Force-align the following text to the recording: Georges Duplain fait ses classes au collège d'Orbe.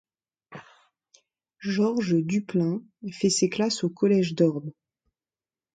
Georges 1.59 2.15
Duplain 2.15 2.81
fait 3.11 3.29
ses 3.29 3.49
classes 3.49 3.83
au 3.83 3.89
collège 3.91 4.33
d'Orbe. 4.33 4.71